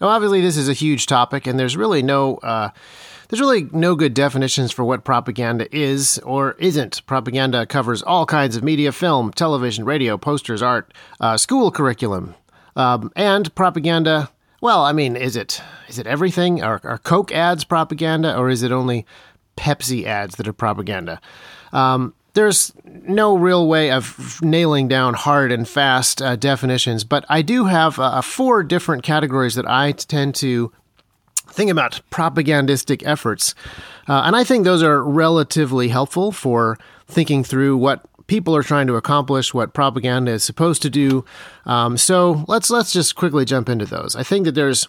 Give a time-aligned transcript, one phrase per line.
[0.00, 2.70] Now, obviously, this is a huge topic, and there's really no uh,
[3.28, 7.04] there's really no good definitions for what propaganda is or isn't.
[7.06, 12.34] Propaganda covers all kinds of media, film, television, radio, posters, art, uh, school curriculum,
[12.76, 14.30] um, and propaganda.
[14.60, 16.62] Well, I mean, is it is it everything?
[16.62, 19.06] Are, are Coke ads propaganda, or is it only
[19.56, 21.20] Pepsi ads that are propaganda?
[21.72, 27.40] Um, there's no real way of nailing down hard and fast uh, definitions, but I
[27.40, 30.70] do have uh, four different categories that I tend to
[31.48, 33.54] think about propagandistic efforts.
[34.06, 38.86] Uh, and I think those are relatively helpful for thinking through what people are trying
[38.88, 41.24] to accomplish, what propaganda is supposed to do.
[41.64, 44.14] Um, so let's let's just quickly jump into those.
[44.14, 44.88] I think that there's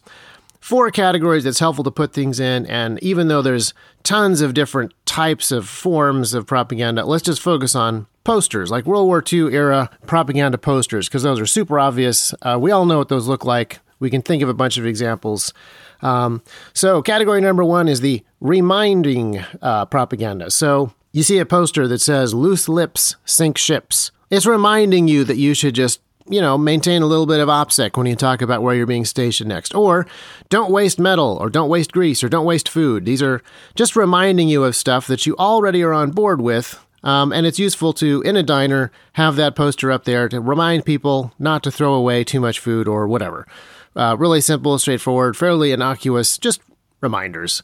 [0.59, 2.65] four categories that's helpful to put things in.
[2.65, 7.75] And even though there's tons of different types of forms of propaganda, let's just focus
[7.75, 12.33] on posters, like World War II era propaganda posters, because those are super obvious.
[12.41, 13.79] Uh, we all know what those look like.
[13.99, 15.53] We can think of a bunch of examples.
[16.01, 16.43] Um,
[16.73, 20.51] so, category number one is the reminding uh, propaganda.
[20.51, 24.11] So, you see a poster that says, Loose lips sink ships.
[24.29, 27.97] It's reminding you that you should just you know, maintain a little bit of OPSEC
[27.97, 29.73] when you talk about where you're being stationed next.
[29.75, 30.07] Or
[30.49, 33.05] don't waste metal, or don't waste grease, or don't waste food.
[33.05, 33.41] These are
[33.75, 36.79] just reminding you of stuff that you already are on board with.
[37.03, 40.85] Um, and it's useful to, in a diner, have that poster up there to remind
[40.85, 43.47] people not to throw away too much food or whatever.
[43.95, 46.61] Uh, really simple, straightforward, fairly innocuous, just
[47.01, 47.61] reminders.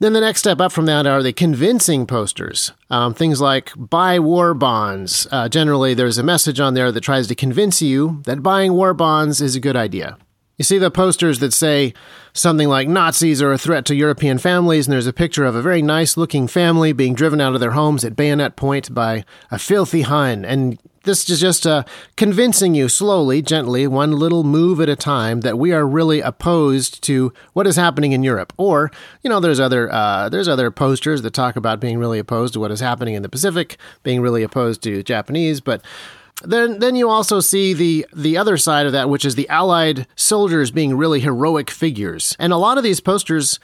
[0.00, 2.72] Then the next step up from that are the convincing posters.
[2.88, 5.26] Um, things like buy war bonds.
[5.32, 8.94] Uh, generally, there's a message on there that tries to convince you that buying war
[8.94, 10.16] bonds is a good idea.
[10.56, 11.94] You see the posters that say
[12.32, 15.62] something like Nazis are a threat to European families, and there's a picture of a
[15.62, 19.58] very nice looking family being driven out of their homes at bayonet point by a
[19.58, 20.44] filthy Hun.
[20.44, 21.84] And this is just uh,
[22.16, 27.02] convincing you slowly, gently, one little move at a time, that we are really opposed
[27.04, 28.52] to what is happening in Europe.
[28.58, 28.92] Or,
[29.22, 32.60] you know, there's other uh, there's other posters that talk about being really opposed to
[32.60, 35.82] what is happening in the Pacific, being really opposed to Japanese, but
[36.44, 40.06] then then you also see the the other side of that which is the allied
[40.14, 43.58] soldiers being really heroic figures and a lot of these posters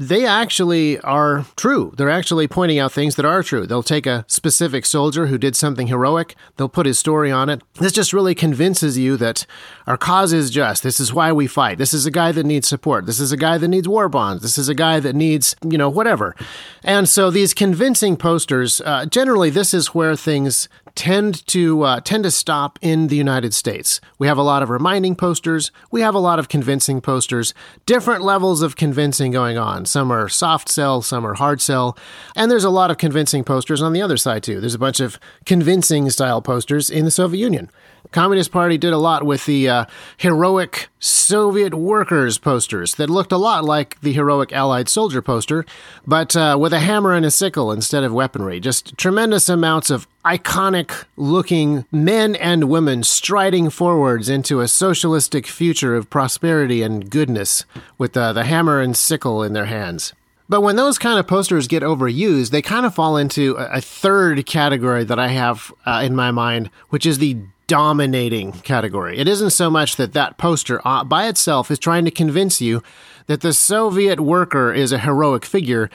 [0.00, 1.92] they actually are true.
[1.94, 3.66] They're actually pointing out things that are true.
[3.66, 7.60] They'll take a specific soldier who did something heroic, they'll put his story on it.
[7.74, 9.44] This just really convinces you that
[9.86, 10.82] our cause is just.
[10.82, 11.76] This is why we fight.
[11.76, 13.04] This is a guy that needs support.
[13.04, 14.42] This is a guy that needs war bonds.
[14.42, 16.34] This is a guy that needs, you know, whatever.
[16.82, 22.24] And so these convincing posters, uh, generally, this is where things tend to uh, tend
[22.24, 24.00] to stop in the United States.
[24.18, 25.70] We have a lot of reminding posters.
[25.90, 27.54] We have a lot of convincing posters.
[27.86, 29.86] Different levels of convincing going on.
[29.86, 31.96] Some are soft sell, some are hard sell,
[32.36, 34.60] and there's a lot of convincing posters on the other side too.
[34.60, 37.70] There's a bunch of convincing style posters in the Soviet Union.
[38.12, 39.84] Communist Party did a lot with the uh,
[40.16, 45.64] heroic Soviet workers posters that looked a lot like the heroic Allied soldier poster,
[46.06, 48.60] but uh, with a hammer and a sickle instead of weaponry.
[48.60, 55.94] Just tremendous amounts of iconic looking men and women striding forwards into a socialistic future
[55.94, 57.64] of prosperity and goodness
[57.96, 60.12] with uh, the hammer and sickle in their hands.
[60.50, 64.44] But when those kind of posters get overused, they kind of fall into a, third
[64.46, 67.36] category that I have uh, in my mind, which is the
[67.70, 69.16] dominating category.
[69.16, 72.82] It isn't so much that that poster uh, by itself is trying to convince you
[73.28, 75.88] that the Soviet worker is a heroic figure.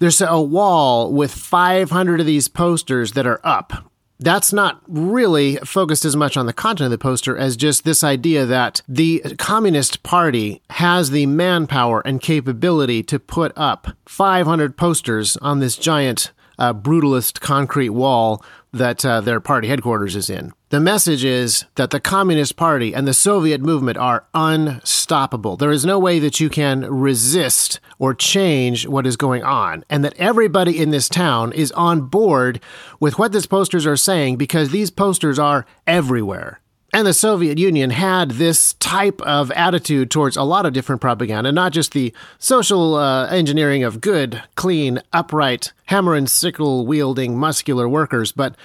[0.00, 3.90] There's a wall with 500 of these posters that are up.
[4.20, 8.04] That's not really focused as much on the content of the poster as just this
[8.04, 15.38] idea that the Communist Party has the manpower and capability to put up 500 posters
[15.38, 20.52] on this giant uh, brutalist concrete wall that uh, their party headquarters is in.
[20.70, 25.58] The message is that the Communist Party and the Soviet movement are unstoppable.
[25.58, 30.02] There is no way that you can resist or change what is going on, and
[30.02, 32.60] that everybody in this town is on board
[32.98, 36.61] with what these posters are saying because these posters are everywhere.
[36.94, 41.50] And the Soviet Union had this type of attitude towards a lot of different propaganda,
[41.50, 47.88] not just the social uh, engineering of good, clean, upright, hammer and sickle wielding, muscular
[47.88, 48.56] workers, but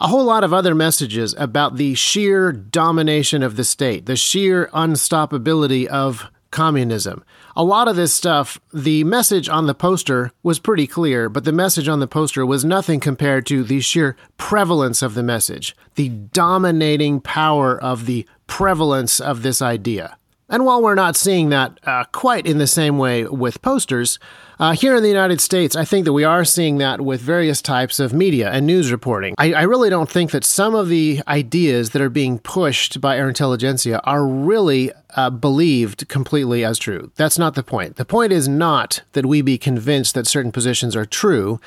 [0.00, 4.68] a whole lot of other messages about the sheer domination of the state, the sheer
[4.72, 7.24] unstoppability of communism.
[7.54, 11.52] A lot of this stuff, the message on the poster was pretty clear, but the
[11.52, 16.08] message on the poster was nothing compared to the sheer prevalence of the message, the
[16.08, 20.16] dominating power of the prevalence of this idea.
[20.52, 24.18] And while we're not seeing that uh, quite in the same way with posters,
[24.60, 27.62] uh, here in the United States, I think that we are seeing that with various
[27.62, 29.34] types of media and news reporting.
[29.38, 33.18] I, I really don't think that some of the ideas that are being pushed by
[33.18, 37.10] our intelligentsia are really uh, believed completely as true.
[37.16, 37.96] That's not the point.
[37.96, 41.60] The point is not that we be convinced that certain positions are true.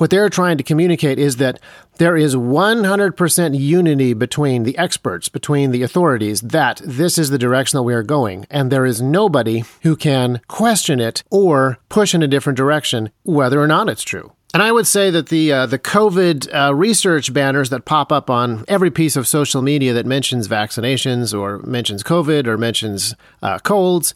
[0.00, 1.60] What they're trying to communicate is that
[1.98, 7.76] there is 100% unity between the experts, between the authorities, that this is the direction
[7.76, 8.46] that we are going.
[8.48, 13.60] And there is nobody who can question it or push in a different direction, whether
[13.60, 14.32] or not it's true.
[14.54, 18.30] And I would say that the uh, the COVID uh, research banners that pop up
[18.30, 23.58] on every piece of social media that mentions vaccinations or mentions COVID or mentions uh,
[23.58, 24.14] colds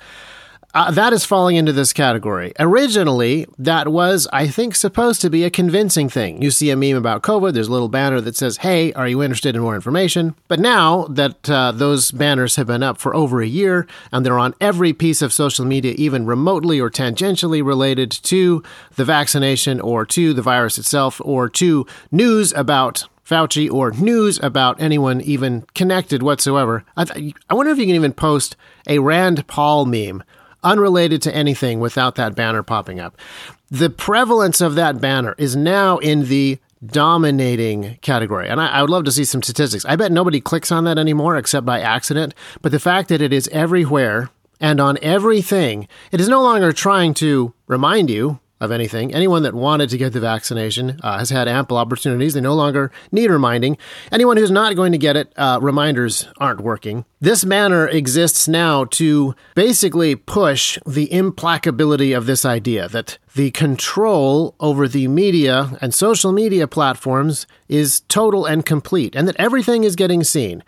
[0.75, 2.53] uh, that is falling into this category.
[2.59, 6.43] Originally, that was, I think, supposed to be a convincing thing.
[6.43, 9.23] You see a meme about COVID, there's a little banner that says, Hey, are you
[9.23, 10.35] interested in more information?
[10.49, 14.39] But now that uh, those banners have been up for over a year and they're
[14.39, 18.63] on every piece of social media, even remotely or tangentially related to
[18.97, 24.81] the vaccination or to the virus itself or to news about Fauci or news about
[24.81, 26.85] anyone even connected whatsoever.
[26.97, 28.57] I, th- I wonder if you can even post
[28.87, 30.23] a Rand Paul meme
[30.65, 33.17] unrelated to anything without that banner popping up.
[33.71, 38.49] The prevalence of that banner is now in the dominating category.
[38.49, 39.85] And I, I, would love to see some statistics.
[39.85, 42.35] I bet nobody clicks on that anymore except by accident.
[42.61, 44.31] But the fact that it is everywhere
[44.61, 49.15] and on everything, it is no longer trying to remind you of anything.
[49.15, 52.35] Anyone that wanted to get the vaccination uh, has had ample opportunities.
[52.35, 53.79] They no longer need reminding.
[54.11, 57.05] Anyone who's not going to get it, uh, reminders aren't working.
[57.21, 64.55] This banner exists now to basically push the implacability of this idea that the control
[64.61, 69.97] over the media and social media platforms is total and complete, and that everything is
[69.97, 70.63] getting seen.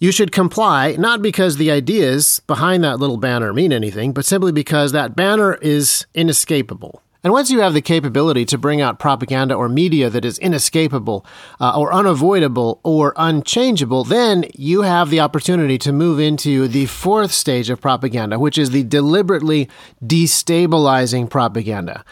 [0.00, 4.52] You should comply, not because the ideas behind that little banner mean anything, but simply
[4.52, 7.00] because that banner is inescapable.
[7.24, 11.24] And once you have the capability to bring out propaganda or media that is inescapable
[11.58, 17.32] uh, or unavoidable or unchangeable, then you have the opportunity to move into the fourth
[17.32, 19.70] stage of propaganda, which is the deliberately
[20.04, 22.04] destabilizing propaganda.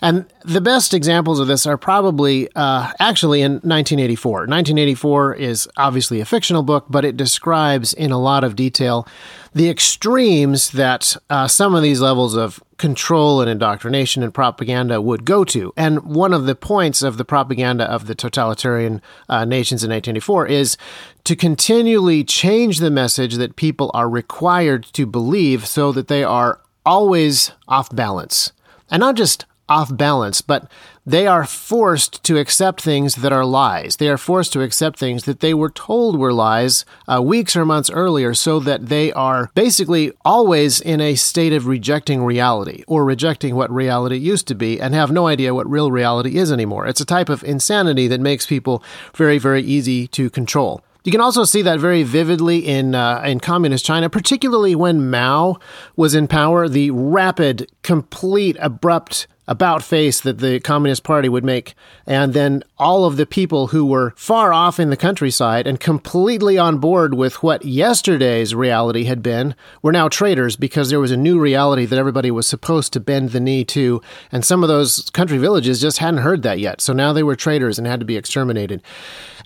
[0.00, 4.32] And the best examples of this are probably uh, actually in 1984.
[4.46, 9.06] 1984 is obviously a fictional book, but it describes in a lot of detail
[9.54, 15.24] the extremes that uh, some of these levels of control and indoctrination and propaganda would
[15.24, 15.72] go to.
[15.76, 20.46] And one of the points of the propaganda of the totalitarian uh, nations in 1984
[20.46, 20.76] is
[21.24, 26.60] to continually change the message that people are required to believe so that they are
[26.86, 28.52] always off balance.
[28.90, 30.70] And not just off balance, but
[31.06, 33.96] they are forced to accept things that are lies.
[33.96, 37.64] They are forced to accept things that they were told were lies uh, weeks or
[37.64, 43.04] months earlier, so that they are basically always in a state of rejecting reality or
[43.04, 46.86] rejecting what reality used to be and have no idea what real reality is anymore.
[46.86, 48.82] It's a type of insanity that makes people
[49.14, 50.82] very, very easy to control.
[51.04, 55.58] You can also see that very vividly in uh, in communist China, particularly when Mao
[55.96, 56.68] was in power.
[56.68, 61.74] The rapid, complete, abrupt about face that the Communist Party would make.
[62.06, 66.58] And then all of the people who were far off in the countryside and completely
[66.58, 71.16] on board with what yesterday's reality had been were now traitors because there was a
[71.16, 74.02] new reality that everybody was supposed to bend the knee to.
[74.30, 76.82] And some of those country villages just hadn't heard that yet.
[76.82, 78.82] So now they were traitors and had to be exterminated.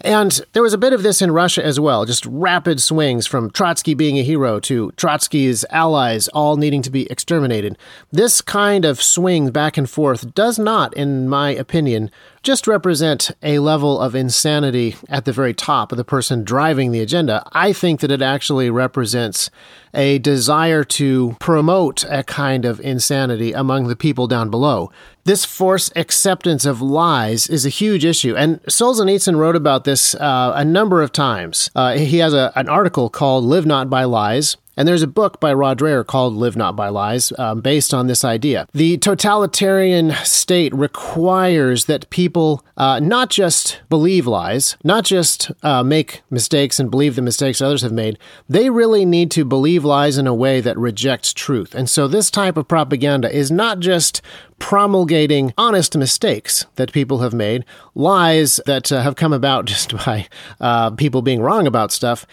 [0.00, 3.50] And there was a bit of this in Russia as well, just rapid swings from
[3.50, 7.78] Trotsky being a hero to Trotsky's allies all needing to be exterminated.
[8.10, 12.10] This kind of swing back and forth does not, in my opinion,
[12.42, 17.00] just represent a level of insanity at the very top of the person driving the
[17.00, 17.44] agenda.
[17.52, 19.50] I think that it actually represents
[19.94, 24.90] a desire to promote a kind of insanity among the people down below.
[25.24, 30.52] This forced acceptance of lies is a huge issue, and Solzhenitsyn wrote about this uh,
[30.56, 31.70] a number of times.
[31.76, 35.40] Uh, he has a, an article called Live Not by Lies, and there's a book
[35.40, 38.66] by Rod Dreher called Live Not by Lies, um, based on this idea.
[38.72, 46.22] The totalitarian state requires that people uh, not just believe lies, not just uh, make
[46.30, 50.26] mistakes and believe the mistakes others have made, they really need to believe lies in
[50.26, 51.74] a way that rejects truth.
[51.74, 54.22] And so this type of propaganda is not just
[54.58, 57.64] promulgating honest mistakes that people have made,
[57.94, 60.28] lies that uh, have come about just by
[60.60, 62.26] uh, people being wrong about stuff.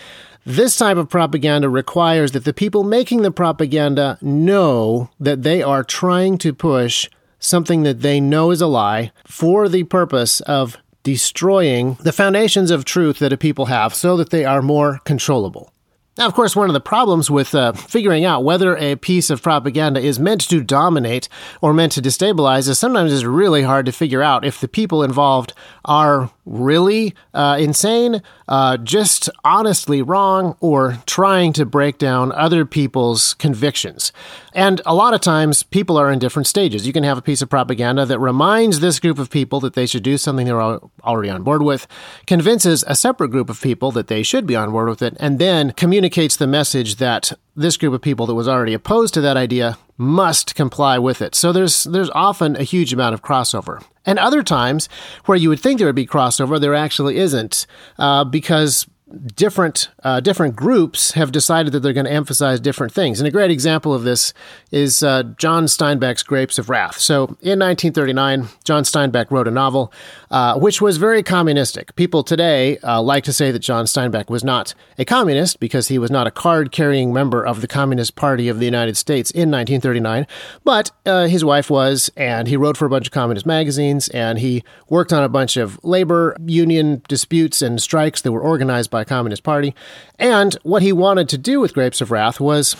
[0.46, 5.84] This type of propaganda requires that the people making the propaganda know that they are
[5.84, 11.98] trying to push something that they know is a lie for the purpose of destroying
[12.02, 15.72] the foundations of truth that a people have so that they are more controllable.
[16.20, 19.42] Now, of course, one of the problems with uh, figuring out whether a piece of
[19.42, 21.30] propaganda is meant to dominate
[21.62, 25.02] or meant to destabilize is sometimes it's really hard to figure out if the people
[25.02, 25.54] involved
[25.86, 33.36] are really uh, insane, uh, just honestly wrong, or trying to break down other people's
[33.36, 34.12] convictions.
[34.54, 36.88] And a lot of times, people are in different stages.
[36.88, 39.86] You can have a piece of propaganda that reminds this group of people that they
[39.86, 40.60] should do something they're
[41.04, 41.88] already on board with,
[42.26, 45.38] convinces a separate group of people that they should be on board with it, and
[45.38, 49.38] then communicates the message that this group of people that was already opposed to that
[49.38, 51.36] idea must comply with it.
[51.36, 53.84] So there's there's often a huge amount of crossover.
[54.06, 54.88] And other times
[55.26, 57.68] where you would think there would be crossover, there actually isn't,
[58.00, 58.88] uh, because
[59.36, 63.20] different uh, different groups have decided that they're going to emphasize different things.
[63.20, 64.34] And a great example of this
[64.72, 66.98] is uh, John Steinbeck's Grapes of Wrath.
[67.00, 69.92] So in 1939, John Steinbeck wrote a novel
[70.32, 71.96] uh, which was very communistic.
[71.96, 75.98] People today uh, like to say that John Steinbeck was not a communist because he
[75.98, 79.50] was not a card carrying member of the Communist Party of the United States in
[79.50, 80.28] 1939,
[80.64, 84.40] but uh, his wife was, and he wrote for a bunch of communist magazines, and
[84.40, 88.99] he worked on a bunch of labor union disputes and strikes that were organized by
[89.04, 89.76] Communist Party.
[90.18, 92.76] And what he wanted to do with Grapes of Wrath was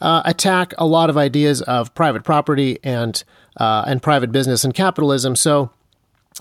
[0.00, 3.22] uh, attack a lot of ideas of private property and
[3.56, 5.36] uh, and private business and capitalism.
[5.36, 5.70] So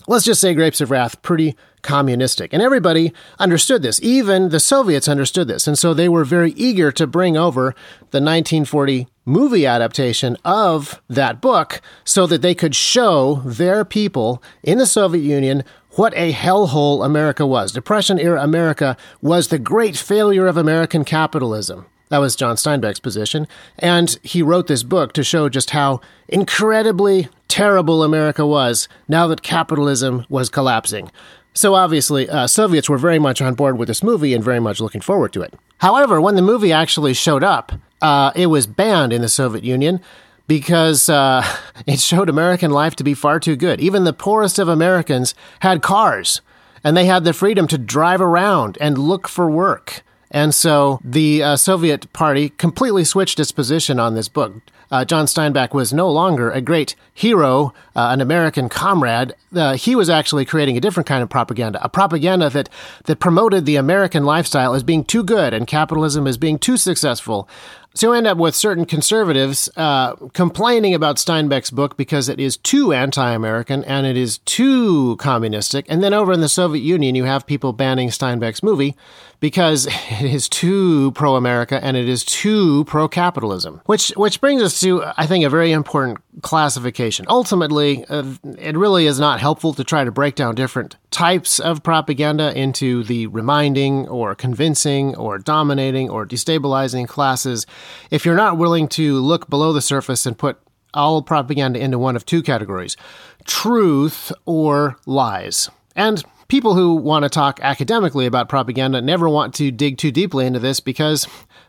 [0.07, 2.53] let's just say Grapes of Wrath pretty communistic.
[2.53, 4.01] And everybody understood this.
[4.01, 5.67] Even the Soviets understood this.
[5.67, 7.74] And so they were very eager to bring over
[8.12, 14.77] the 1940 movie adaptation of that book so that they could show their people in
[14.77, 17.72] the Soviet Union what a hellhole America was.
[17.72, 21.86] Depression era America was the great failure of American capitalism.
[22.10, 23.48] That was John Steinbeck's position.
[23.77, 29.43] And he wrote this book to show just how incredibly terrible America was now that
[29.43, 31.12] capitalism was collapsing.
[31.53, 34.79] So obviously, uh, Soviets were very much on board with this movie and very much
[34.79, 35.53] looking forward to it.
[35.79, 40.00] However, when the movie actually showed up, uh, it was banned in the Soviet Union
[40.49, 41.45] because uh,
[41.85, 43.79] it showed American life to be far too good.
[43.79, 46.41] Even the poorest of Americans had cars,
[46.83, 50.01] and they had the freedom to drive around and look for work.
[50.31, 54.53] And so the uh, Soviet Party completely switched its position on this book.
[54.91, 59.33] Uh, John Steinbeck was no longer a great hero, uh, an American comrade.
[59.55, 62.69] Uh, he was actually creating a different kind of propaganda, a propaganda that,
[63.05, 67.47] that promoted the American lifestyle as being too good and capitalism as being too successful.
[67.96, 72.55] So you end up with certain conservatives uh, complaining about Steinbeck's book because it is
[72.55, 75.86] too anti American and it is too communistic.
[75.89, 78.96] And then over in the Soviet Union, you have people banning Steinbeck's movie
[79.39, 83.81] because it is too pro America and it is too pro capitalism.
[83.86, 87.25] Which, which brings us to, I think, a very important classification.
[87.29, 88.24] Ultimately, uh,
[88.58, 93.03] it really is not helpful to try to break down different types of propaganda into
[93.03, 97.65] the reminding or convincing or dominating or destabilizing classes
[98.12, 100.58] if you're not willing to look below the surface and put
[100.93, 102.98] all propaganda into one of two categories
[103.46, 105.69] truth or lies.
[105.96, 110.45] And people who want to talk academically about propaganda never want to dig too deeply
[110.45, 111.27] into this because,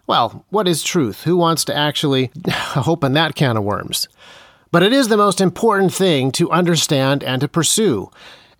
[0.08, 1.22] well, what is truth?
[1.22, 2.32] Who wants to actually
[2.86, 4.08] open that can of worms?
[4.72, 8.10] But it is the most important thing to understand and to pursue.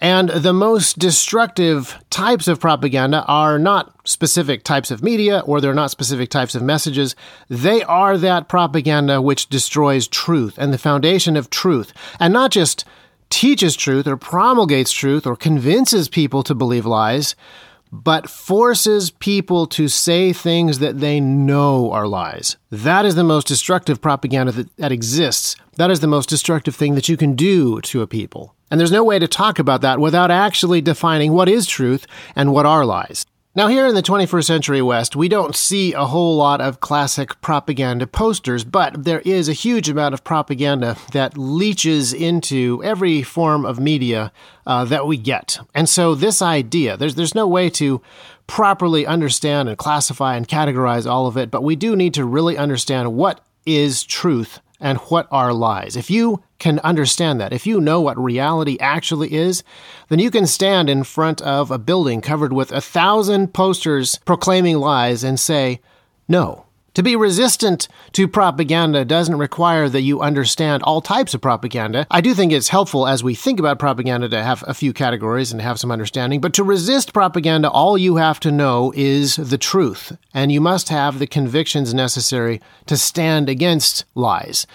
[0.03, 5.75] And the most destructive types of propaganda are not specific types of media or they're
[5.75, 7.15] not specific types of messages.
[7.49, 11.93] They are that propaganda which destroys truth and the foundation of truth.
[12.19, 12.85] And not just
[13.31, 17.35] teaches truth or promulgates truth or convinces people to believe lies,
[17.93, 22.57] but forces people to say things that they know are lies.
[22.71, 25.57] That is the most destructive propaganda that, that exists.
[25.77, 28.55] That is the most destructive thing that you can do to a people.
[28.71, 32.07] And there's no way to talk about that without actually defining what is truth
[32.37, 33.27] and what are lies.
[33.53, 37.41] Now, here in the 21st century West, we don't see a whole lot of classic
[37.41, 43.67] propaganda posters, but there is a huge amount of propaganda that leaches into every form
[43.67, 44.31] of media
[44.69, 45.59] uh, that we get.
[45.75, 48.01] And so, this idea, there's, there's no way to
[48.47, 52.57] properly understand and classify and categorize all of it, but we do need to really
[52.57, 55.97] understand what is truth and what are lies.
[55.97, 59.63] If you can understand that, if you know what reality actually is,
[60.09, 64.79] then you can stand in front of a building covered with a thousand posters proclaiming
[64.79, 65.81] lies and say,
[66.29, 72.07] no, to be resistant to propaganda doesn't require that you understand all types of propaganda.
[72.11, 75.53] I do think it's helpful as we think about propaganda to have a few categories
[75.53, 79.59] and have some understanding, but to resist propaganda, all you have to know is the
[79.59, 84.67] truth, and you must have the convictions necessary to stand against lies.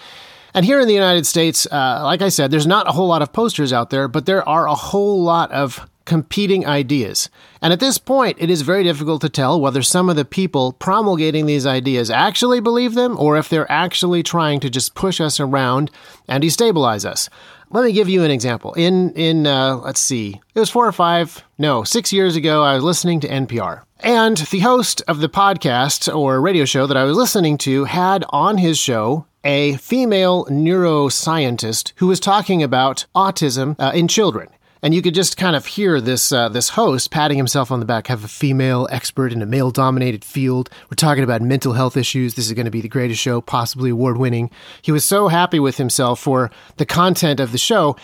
[0.54, 3.20] And here in the United States, uh, like I said, there's not a whole lot
[3.20, 7.28] of posters out there, but there are a whole lot of competing ideas.
[7.60, 10.72] And at this point, it is very difficult to tell whether some of the people
[10.72, 15.38] promulgating these ideas actually believe them or if they're actually trying to just push us
[15.38, 15.90] around
[16.26, 17.28] and destabilize us.
[17.70, 18.72] Let me give you an example.
[18.74, 22.62] In in uh, let's see, it was four or five, no, six years ago.
[22.62, 26.96] I was listening to NPR, and the host of the podcast or radio show that
[26.96, 33.06] I was listening to had on his show a female neuroscientist who was talking about
[33.16, 34.48] autism uh, in children
[34.86, 37.86] and you could just kind of hear this uh, this host patting himself on the
[37.86, 38.06] back.
[38.06, 40.70] Have a female expert in a male dominated field.
[40.84, 42.34] We're talking about mental health issues.
[42.34, 44.48] This is going to be the greatest show, possibly award winning.
[44.82, 47.96] He was so happy with himself for the content of the show,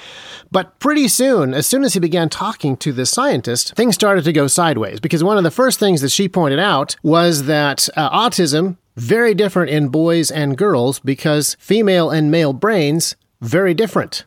[0.51, 4.33] but pretty soon, as soon as he began talking to the scientist, things started to
[4.33, 8.11] go sideways because one of the first things that she pointed out was that uh,
[8.11, 14.25] autism very different in boys and girls because female and male brains very different.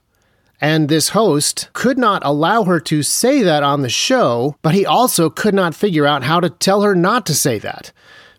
[0.62, 4.86] And this host could not allow her to say that on the show, but he
[4.86, 7.92] also could not figure out how to tell her not to say that.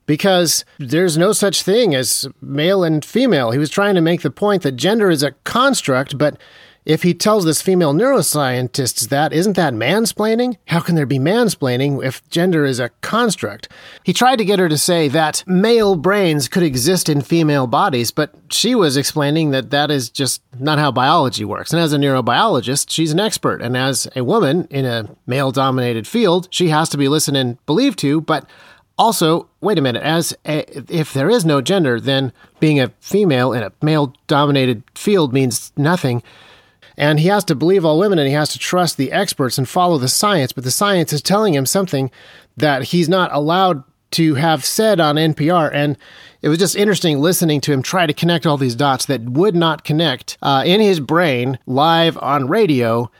[0.07, 3.51] Because there's no such thing as male and female.
[3.51, 6.41] He was trying to make the point that gender is a construct, but
[6.87, 10.57] if he tells this female neuroscientist that, isn't that mansplaining?
[10.69, 13.69] How can there be mansplaining if gender is a construct?
[14.05, 18.12] He tried to get her to say that male brains could exist in female bodies,
[18.12, 21.73] but she was explaining that that is just not how biology works.
[21.73, 23.61] And as a neurobiologist, she's an expert.
[23.61, 27.64] And as a woman in a male dominated field, she has to be listened and
[27.66, 28.49] believed to, but
[28.99, 33.52] also, wait a minute, as a, if there is no gender, then being a female
[33.52, 36.23] in a male dominated field means nothing.
[36.97, 39.69] And he has to believe all women and he has to trust the experts and
[39.69, 40.53] follow the science.
[40.53, 42.11] But the science is telling him something
[42.57, 45.71] that he's not allowed to have said on NPR.
[45.73, 45.99] And
[46.41, 49.55] it was just interesting listening to him try to connect all these dots that would
[49.55, 53.11] not connect uh, in his brain live on radio.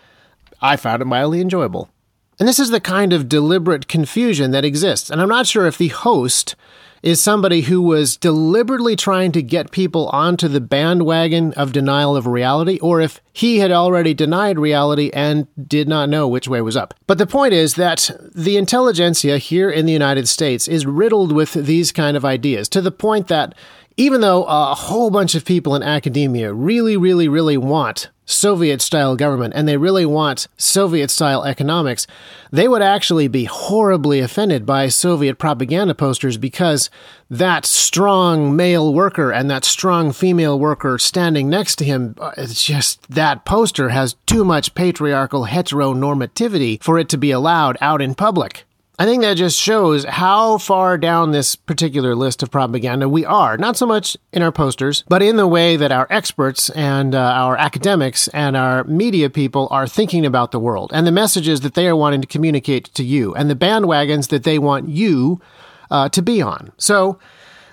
[0.63, 1.91] I found it mildly enjoyable.
[2.39, 5.11] And this is the kind of deliberate confusion that exists.
[5.11, 6.55] And I'm not sure if the host
[7.03, 12.27] is somebody who was deliberately trying to get people onto the bandwagon of denial of
[12.27, 16.77] reality, or if he had already denied reality and did not know which way was
[16.77, 16.95] up.
[17.07, 21.53] But the point is that the intelligentsia here in the United States is riddled with
[21.53, 23.55] these kind of ideas to the point that
[23.97, 29.17] even though a whole bunch of people in academia really, really, really want Soviet style
[29.17, 32.07] government and they really want Soviet style economics,
[32.51, 36.91] they would actually be horribly offended by Soviet propaganda posters because
[37.31, 42.65] that strong male worker and that strong female worker standing next to him, uh, it's
[42.65, 48.15] just that poster has too much patriarchal heteronormativity for it to be allowed out in
[48.15, 48.66] public.
[48.99, 53.59] I think that just shows how far down this particular list of propaganda we are.
[53.59, 57.19] Not so much in our posters, but in the way that our experts and uh,
[57.19, 61.75] our academics and our media people are thinking about the world and the messages that
[61.75, 65.43] they are wanting to communicate to you and the bandwagons that they want you
[65.91, 66.73] uh, to be on.
[66.79, 67.19] So,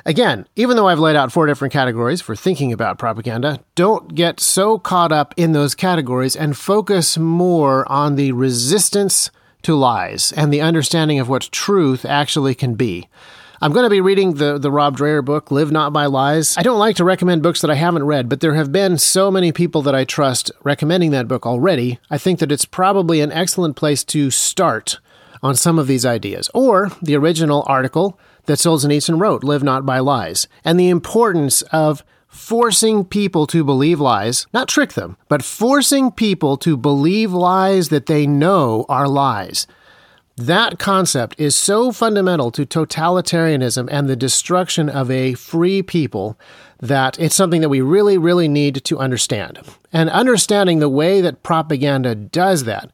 [0.05, 4.41] Again, even though I've laid out four different categories for thinking about propaganda, don't get
[4.41, 9.31] so caught up in those categories and focus more on the resistance
[9.63, 13.07] to lies and the understanding of what truth actually can be.
[13.61, 16.57] I'm going to be reading the, the Rod Dreher book, Live Not by Lies.
[16.57, 19.31] I don't like to recommend books that I haven't read, but there have been so
[19.31, 21.97] many people that I trust recommending that book already.
[22.09, 24.99] I think that it's probably an excellent place to start
[25.41, 26.49] on some of these ideas.
[26.53, 32.03] Or the original article that Solzhenitsyn wrote, Live Not by Lies, and the importance of
[32.33, 38.07] forcing people to believe lies, not trick them, but forcing people to believe lies that
[38.07, 39.67] they know are lies.
[40.35, 46.39] That concept is so fundamental to totalitarianism and the destruction of a free people
[46.79, 49.59] that it's something that we really, really need to understand.
[49.93, 52.89] And understanding the way that propaganda does that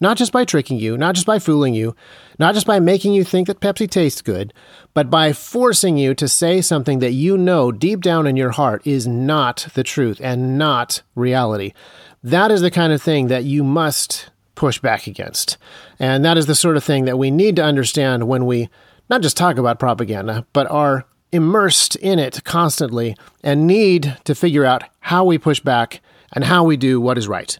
[0.00, 1.94] not just by tricking you, not just by fooling you,
[2.38, 4.52] not just by making you think that Pepsi tastes good,
[4.94, 8.86] but by forcing you to say something that you know deep down in your heart
[8.86, 11.72] is not the truth and not reality.
[12.22, 15.56] That is the kind of thing that you must push back against.
[15.98, 18.68] And that is the sort of thing that we need to understand when we
[19.08, 24.64] not just talk about propaganda, but are immersed in it constantly and need to figure
[24.64, 26.00] out how we push back
[26.32, 27.58] and how we do what is right.